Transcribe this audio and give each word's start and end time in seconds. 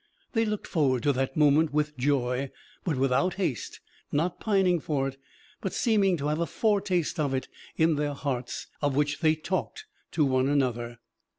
They 0.33 0.45
looked 0.45 0.65
forward 0.65 1.03
to 1.03 1.13
that 1.13 1.37
moment 1.37 1.71
with 1.71 1.95
joy, 1.95 2.49
but 2.83 2.97
without 2.97 3.35
haste, 3.35 3.81
not 4.11 4.39
pining 4.39 4.79
for 4.79 5.07
it, 5.07 5.17
but 5.61 5.73
seeming 5.73 6.17
to 6.17 6.25
have 6.29 6.39
a 6.39 6.47
foretaste 6.47 7.19
of 7.19 7.35
it 7.35 7.47
in 7.77 7.97
their 7.97 8.15
hearts, 8.15 8.65
of 8.81 8.95
which 8.95 9.19
they 9.19 9.35
talked 9.35 9.85
to 10.13 10.25
one 10.25 10.49
another. 10.49 10.97